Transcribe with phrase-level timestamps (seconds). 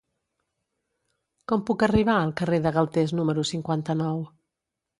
[1.51, 4.27] Com puc arribar al carrer de Galtés número cinquanta-nou?